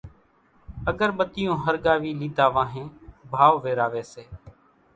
[0.89, 2.87] اڳر ٻتيون ۿرڳاوِي ليڌا وانھين
[3.31, 4.23] ڀائو ويراوي سي